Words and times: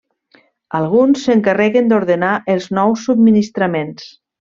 Alguns 0.77 1.25
s'encarreguen 1.27 1.91
d'ordenar 1.91 2.31
els 2.55 2.65
nous 2.79 3.05
subministraments. 3.11 4.09